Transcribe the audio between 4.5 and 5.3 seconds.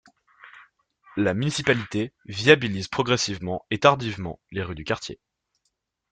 rues du quartier.